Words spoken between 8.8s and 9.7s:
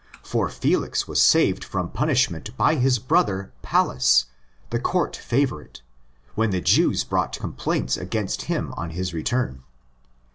his return.